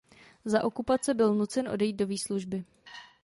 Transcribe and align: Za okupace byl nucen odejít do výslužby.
Za 0.45 0.63
okupace 0.63 1.13
byl 1.13 1.35
nucen 1.35 1.69
odejít 1.69 1.93
do 1.93 2.07
výslužby. 2.07 2.65